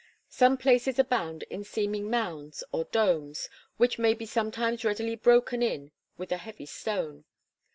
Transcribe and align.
Some 0.29 0.57
places 0.57 0.97
abound 0.97 1.43
in 1.51 1.63
seeming 1.63 2.09
mounds 2.09 2.63
or 2.71 2.85
domes, 2.85 3.47
which 3.77 3.99
may 3.99 4.15
be 4.15 4.25
sometimes 4.25 4.83
readily 4.83 5.15
broken 5.15 5.61
in 5.61 5.91
with 6.17 6.31
a 6.31 6.37
heavy 6.37 6.65
stone. 6.65 7.25